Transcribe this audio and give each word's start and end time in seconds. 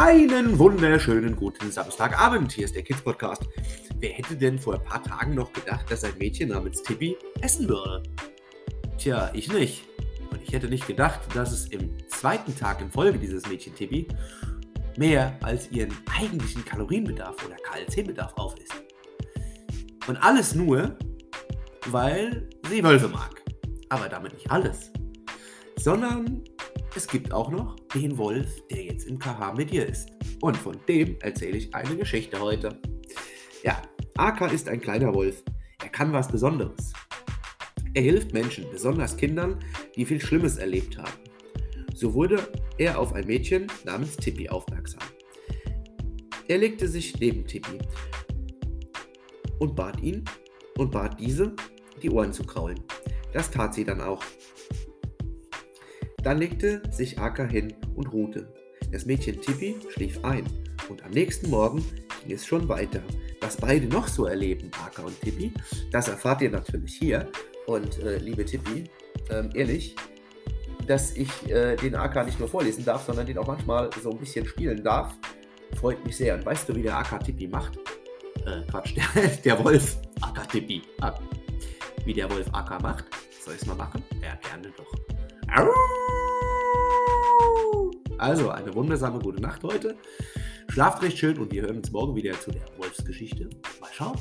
Einen 0.00 0.56
wunderschönen 0.60 1.34
guten 1.34 1.72
Samstagabend. 1.72 2.52
Hier 2.52 2.66
ist 2.66 2.76
der 2.76 2.84
Kids 2.84 3.02
Podcast. 3.02 3.42
Wer 3.98 4.10
hätte 4.10 4.36
denn 4.36 4.56
vor 4.56 4.74
ein 4.74 4.84
paar 4.84 5.02
Tagen 5.02 5.34
noch 5.34 5.52
gedacht, 5.52 5.90
dass 5.90 6.04
ein 6.04 6.16
Mädchen 6.18 6.50
namens 6.50 6.84
Tippi 6.84 7.16
essen 7.40 7.68
würde? 7.68 8.04
Tja, 8.96 9.28
ich 9.34 9.52
nicht. 9.52 9.88
Und 10.30 10.40
ich 10.40 10.52
hätte 10.52 10.68
nicht 10.68 10.86
gedacht, 10.86 11.18
dass 11.34 11.50
es 11.50 11.66
im 11.70 11.96
zweiten 12.06 12.56
Tag 12.56 12.80
in 12.80 12.92
Folge 12.92 13.18
dieses 13.18 13.48
Mädchen 13.48 13.74
Tippi 13.74 14.06
mehr 14.96 15.36
als 15.42 15.68
ihren 15.72 15.92
eigentlichen 16.16 16.64
Kalorienbedarf 16.64 17.34
oder 17.44 17.56
KLC-Bedarf 17.56 18.34
aufisst. 18.36 18.80
Und 20.06 20.16
alles 20.18 20.54
nur, 20.54 20.96
weil 21.86 22.48
sie 22.70 22.84
Wölfe 22.84 23.08
mag. 23.08 23.42
Aber 23.88 24.08
damit 24.08 24.34
nicht 24.34 24.48
alles. 24.48 24.92
Sondern 25.76 26.44
es 26.94 27.06
gibt 27.06 27.32
auch 27.32 27.50
noch 27.50 27.76
den 27.94 28.18
Wolf, 28.18 28.66
der 28.68 28.84
jetzt 28.84 29.06
im 29.06 29.18
KH 29.18 29.54
mit 29.54 29.70
dir 29.70 29.86
ist. 29.86 30.10
Und 30.40 30.56
von 30.56 30.76
dem 30.88 31.16
erzähle 31.20 31.58
ich 31.58 31.74
eine 31.74 31.96
Geschichte 31.96 32.40
heute. 32.40 32.80
Ja, 33.62 33.82
Aka 34.16 34.46
ist 34.46 34.68
ein 34.68 34.80
kleiner 34.80 35.14
Wolf. 35.14 35.42
Er 35.82 35.90
kann 35.90 36.12
was 36.12 36.28
Besonderes. 36.28 36.92
Er 37.94 38.02
hilft 38.02 38.32
Menschen, 38.32 38.66
besonders 38.70 39.16
Kindern, 39.16 39.58
die 39.96 40.04
viel 40.04 40.20
Schlimmes 40.20 40.56
erlebt 40.56 40.98
haben. 40.98 41.12
So 41.94 42.14
wurde 42.14 42.38
er 42.78 42.98
auf 42.98 43.12
ein 43.12 43.26
Mädchen 43.26 43.66
namens 43.84 44.16
Tippi 44.16 44.48
aufmerksam. 44.48 45.02
Er 46.46 46.58
legte 46.58 46.88
sich 46.88 47.18
neben 47.18 47.46
Tippi 47.46 47.78
und 49.58 49.74
bat 49.74 50.00
ihn 50.00 50.24
und 50.76 50.90
bat 50.92 51.18
diese, 51.20 51.54
die 52.00 52.10
Ohren 52.10 52.32
zu 52.32 52.44
kraulen. 52.44 52.80
Das 53.32 53.50
tat 53.50 53.74
sie 53.74 53.84
dann 53.84 54.00
auch. 54.00 54.22
Dann 56.28 56.36
legte 56.36 56.82
sich 56.90 57.18
Aka 57.18 57.44
hin 57.44 57.72
und 57.96 58.12
ruhte. 58.12 58.52
Das 58.92 59.06
Mädchen 59.06 59.40
Tippi 59.40 59.76
schlief 59.94 60.22
ein 60.26 60.44
und 60.90 61.02
am 61.02 61.10
nächsten 61.12 61.48
Morgen 61.48 61.82
ging 62.22 62.36
es 62.36 62.44
schon 62.44 62.68
weiter. 62.68 63.00
Was 63.40 63.56
beide 63.56 63.86
noch 63.86 64.06
so 64.06 64.26
erleben, 64.26 64.70
Aka 64.84 65.04
und 65.04 65.18
Tippi, 65.22 65.54
das 65.90 66.08
erfahrt 66.08 66.42
ihr 66.42 66.50
natürlich 66.50 66.96
hier. 66.96 67.30
Und 67.66 68.00
äh, 68.00 68.18
liebe 68.18 68.44
Tippi, 68.44 68.84
ähm, 69.30 69.48
ehrlich, 69.54 69.96
dass 70.86 71.16
ich 71.16 71.30
äh, 71.48 71.76
den 71.76 71.94
AK 71.94 72.26
nicht 72.26 72.38
nur 72.38 72.48
vorlesen 72.50 72.84
darf, 72.84 73.06
sondern 73.06 73.24
den 73.24 73.38
auch 73.38 73.46
manchmal 73.46 73.88
so 74.02 74.10
ein 74.10 74.18
bisschen 74.18 74.44
spielen 74.44 74.84
darf, 74.84 75.14
freut 75.80 76.04
mich 76.04 76.18
sehr. 76.18 76.34
Und 76.34 76.44
weißt 76.44 76.68
du, 76.68 76.74
wie 76.74 76.82
der 76.82 76.98
AK 76.98 77.24
Tippi 77.24 77.48
macht? 77.48 77.78
Äh, 78.44 78.70
Quatsch, 78.70 78.94
der, 79.14 79.28
der 79.28 79.64
Wolf 79.64 79.96
AK 80.20 80.46
Tippi. 80.50 80.82
Ah, 81.00 81.18
wie 82.04 82.12
der 82.12 82.30
Wolf 82.30 82.48
AK 82.52 82.82
macht? 82.82 83.06
Soll 83.42 83.54
ich 83.54 83.62
es 83.62 83.66
mal 83.66 83.76
machen? 83.76 84.02
Ja, 84.22 84.38
gerne 84.46 84.70
doch. 84.76 84.97
Also, 88.18 88.50
eine 88.50 88.74
wundersame 88.74 89.18
gute 89.20 89.40
Nacht 89.40 89.62
heute. 89.62 89.96
Schlaft 90.68 91.02
recht 91.02 91.18
schön 91.18 91.38
und 91.38 91.52
wir 91.52 91.62
hören 91.62 91.78
uns 91.78 91.90
morgen 91.90 92.14
wieder 92.14 92.38
zu 92.38 92.50
der 92.50 92.62
Wolfsgeschichte. 92.76 93.48
Mal 93.80 93.90
schauen. 93.92 94.18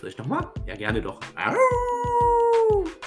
Soll 0.00 0.10
ich 0.10 0.18
nochmal? 0.18 0.48
Ja, 0.66 0.74
gerne 0.74 1.00
doch. 1.00 1.20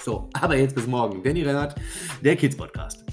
So, 0.03 0.29
aber 0.33 0.55
jetzt 0.55 0.75
bis 0.75 0.87
morgen. 0.87 1.21
Danny 1.23 1.43
Rennert, 1.43 1.75
der 2.23 2.35
Kids 2.35 2.55
Podcast. 2.55 3.03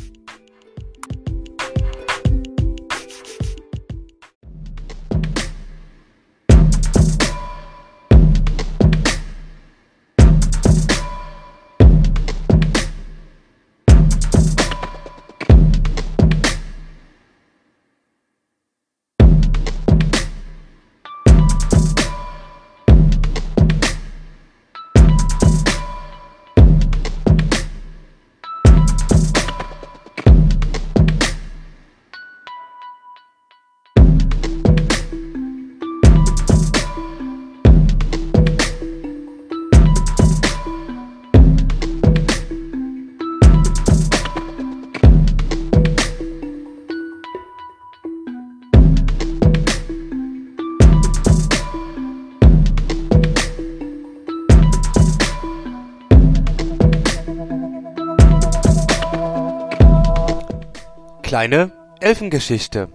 Kleine 61.33 61.73
Elfengeschichte. 62.01 62.89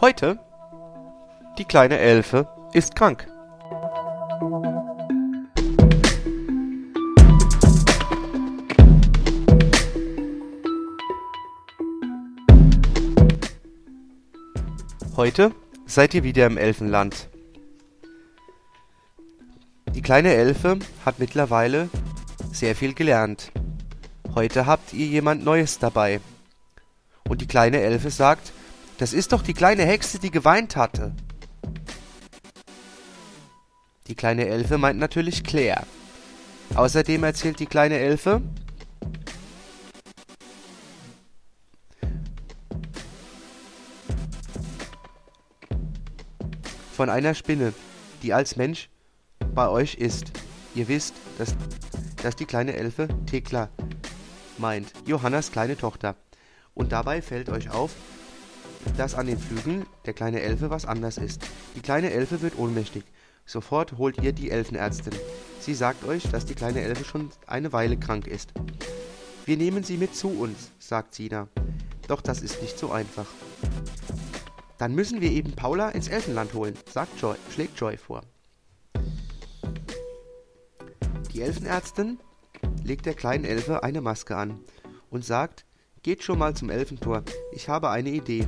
Heute 0.00 0.40
die 1.56 1.64
kleine 1.64 1.98
Elfe 2.00 2.57
ist 2.72 2.94
krank. 2.94 3.26
Heute 15.16 15.52
seid 15.86 16.14
ihr 16.14 16.22
wieder 16.22 16.46
im 16.46 16.56
Elfenland. 16.56 17.28
Die 19.92 20.02
kleine 20.02 20.32
Elfe 20.32 20.78
hat 21.04 21.18
mittlerweile 21.18 21.88
sehr 22.52 22.76
viel 22.76 22.94
gelernt. 22.94 23.50
Heute 24.34 24.66
habt 24.66 24.92
ihr 24.92 25.06
jemand 25.06 25.44
Neues 25.44 25.80
dabei. 25.80 26.20
Und 27.28 27.40
die 27.40 27.48
kleine 27.48 27.80
Elfe 27.80 28.10
sagt, 28.10 28.52
das 28.98 29.12
ist 29.12 29.32
doch 29.32 29.42
die 29.42 29.54
kleine 29.54 29.84
Hexe, 29.84 30.18
die 30.20 30.30
geweint 30.30 30.76
hatte. 30.76 31.12
Die 34.08 34.14
kleine 34.14 34.46
Elfe 34.46 34.78
meint 34.78 34.98
natürlich 34.98 35.44
Claire. 35.44 35.86
Außerdem 36.74 37.24
erzählt 37.24 37.60
die 37.60 37.66
kleine 37.66 37.98
Elfe, 37.98 38.42
von 46.98 47.10
einer 47.10 47.34
Spinne, 47.34 47.74
die 48.24 48.34
als 48.34 48.56
Mensch 48.56 48.88
bei 49.54 49.68
euch 49.68 49.94
ist. 49.94 50.32
Ihr 50.74 50.88
wisst, 50.88 51.14
dass, 51.38 51.54
dass 52.22 52.34
die 52.34 52.44
kleine 52.44 52.74
Elfe 52.74 53.06
Thekla 53.26 53.68
meint, 54.58 54.92
Johannas 55.06 55.52
kleine 55.52 55.76
Tochter. 55.76 56.16
Und 56.74 56.90
dabei 56.90 57.22
fällt 57.22 57.50
euch 57.50 57.70
auf, 57.70 57.92
dass 58.96 59.14
an 59.14 59.26
den 59.26 59.38
Flügeln 59.38 59.86
der 60.06 60.12
kleine 60.14 60.40
Elfe 60.40 60.70
was 60.70 60.86
anders 60.86 61.18
ist. 61.18 61.40
Die 61.76 61.82
kleine 61.82 62.10
Elfe 62.10 62.42
wird 62.42 62.58
ohnmächtig. 62.58 63.04
Sofort 63.48 63.96
holt 63.96 64.22
ihr 64.22 64.34
die 64.34 64.50
Elfenärztin. 64.50 65.14
Sie 65.58 65.72
sagt 65.72 66.04
euch, 66.04 66.24
dass 66.30 66.44
die 66.44 66.54
kleine 66.54 66.82
Elfe 66.82 67.02
schon 67.02 67.30
eine 67.46 67.72
Weile 67.72 67.96
krank 67.96 68.26
ist. 68.26 68.52
Wir 69.46 69.56
nehmen 69.56 69.82
sie 69.84 69.96
mit 69.96 70.14
zu 70.14 70.28
uns, 70.28 70.70
sagt 70.78 71.14
Sina. 71.14 71.48
Doch 72.08 72.20
das 72.20 72.42
ist 72.42 72.60
nicht 72.60 72.78
so 72.78 72.92
einfach. 72.92 73.26
Dann 74.76 74.94
müssen 74.94 75.22
wir 75.22 75.30
eben 75.30 75.52
Paula 75.52 75.88
ins 75.88 76.08
Elfenland 76.08 76.52
holen, 76.52 76.74
sagt 76.92 77.18
Joy, 77.18 77.36
schlägt 77.50 77.80
Joy 77.80 77.96
vor. 77.96 78.20
Die 81.32 81.40
Elfenärztin 81.40 82.18
legt 82.84 83.06
der 83.06 83.14
kleinen 83.14 83.46
Elfe 83.46 83.82
eine 83.82 84.02
Maske 84.02 84.36
an 84.36 84.60
und 85.08 85.24
sagt, 85.24 85.64
geht 86.02 86.22
schon 86.22 86.38
mal 86.38 86.54
zum 86.54 86.68
Elfentor, 86.68 87.22
ich 87.52 87.70
habe 87.70 87.88
eine 87.88 88.10
Idee. 88.10 88.46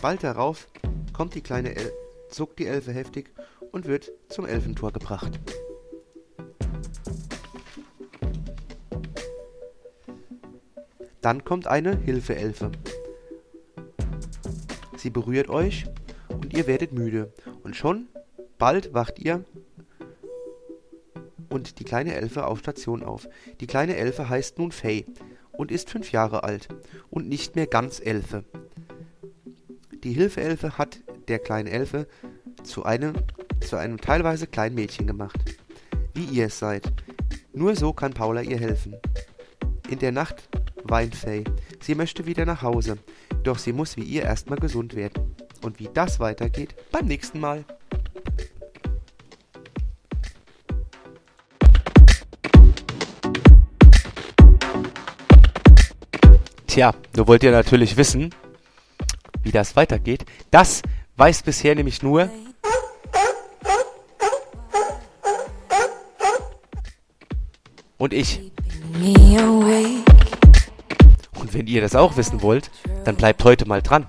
Bald 0.00 0.22
darauf 0.22 0.68
kommt 1.12 1.34
die 1.34 1.42
kleine 1.42 1.74
El 1.74 1.92
zuckt 2.30 2.58
die 2.58 2.66
Elfe 2.66 2.92
heftig 2.92 3.30
und 3.72 3.86
wird 3.86 4.12
zum 4.28 4.46
Elfentor 4.46 4.92
gebracht. 4.92 5.40
Dann 11.20 11.44
kommt 11.44 11.66
eine 11.66 11.96
Hilfeelfe. 11.96 12.70
Sie 14.96 15.10
berührt 15.10 15.48
euch 15.48 15.84
und 16.28 16.54
ihr 16.54 16.66
werdet 16.66 16.92
müde. 16.92 17.32
Und 17.62 17.76
schon 17.76 18.08
bald 18.58 18.94
wacht 18.94 19.18
ihr 19.18 19.44
und 21.50 21.78
die 21.78 21.84
kleine 21.84 22.14
Elfe 22.14 22.46
auf 22.46 22.60
Station 22.60 23.02
auf. 23.02 23.28
Die 23.60 23.66
kleine 23.66 23.96
Elfe 23.96 24.28
heißt 24.28 24.58
nun 24.58 24.72
Fay 24.72 25.04
und 25.52 25.70
ist 25.70 25.90
fünf 25.90 26.12
Jahre 26.12 26.44
alt 26.44 26.68
und 27.10 27.28
nicht 27.28 27.56
mehr 27.56 27.66
ganz 27.66 28.00
Elfe. 28.00 28.44
Die 30.04 30.12
Hilfeelfe 30.12 30.78
hat 30.78 31.00
der 31.28 31.38
kleinen 31.38 31.68
Elfe 31.68 32.06
zu 32.62 32.84
einem, 32.84 33.14
zu 33.60 33.76
einem 33.76 34.00
teilweise 34.00 34.46
kleinen 34.46 34.74
Mädchen 34.74 35.06
gemacht, 35.06 35.38
wie 36.14 36.24
ihr 36.24 36.46
es 36.46 36.58
seid. 36.58 36.92
Nur 37.52 37.76
so 37.76 37.92
kann 37.92 38.12
Paula 38.12 38.42
ihr 38.42 38.58
helfen. 38.58 38.96
In 39.88 39.98
der 39.98 40.12
Nacht 40.12 40.48
weint 40.84 41.14
Fay. 41.14 41.44
Sie 41.80 41.94
möchte 41.94 42.26
wieder 42.26 42.44
nach 42.44 42.62
Hause, 42.62 42.98
doch 43.42 43.58
sie 43.58 43.72
muss 43.72 43.96
wie 43.96 44.02
ihr 44.02 44.22
erstmal 44.22 44.58
gesund 44.58 44.94
werden. 44.94 45.34
Und 45.62 45.78
wie 45.78 45.88
das 45.92 46.20
weitergeht, 46.20 46.74
beim 46.90 47.06
nächsten 47.06 47.38
Mal. 47.40 47.64
Tja, 56.66 56.94
du 57.14 57.26
wollt 57.26 57.42
ihr 57.42 57.50
natürlich 57.50 57.96
wissen, 57.96 58.32
wie 59.42 59.50
das 59.50 59.74
weitergeht. 59.74 60.24
Das 60.50 60.82
weiß 61.16 61.42
bisher 61.42 61.74
nämlich 61.74 62.02
nur 62.02 62.30
und 68.00 68.14
ich. 68.14 68.40
Und 71.38 71.54
wenn 71.54 71.66
ihr 71.66 71.80
das 71.80 71.94
auch 71.94 72.16
wissen 72.16 72.42
wollt, 72.42 72.70
dann 73.04 73.14
bleibt 73.14 73.44
heute 73.44 73.68
mal 73.68 73.82
dran. 73.82 74.06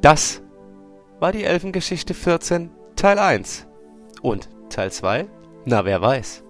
Das 0.00 0.42
war 1.18 1.32
die 1.32 1.44
Elfengeschichte 1.44 2.12
14 2.12 2.70
Teil 2.94 3.18
1. 3.18 3.66
Und 4.20 4.50
Teil 4.68 4.92
2? 4.92 5.26
Na, 5.64 5.84
wer 5.86 6.02
weiß. 6.02 6.43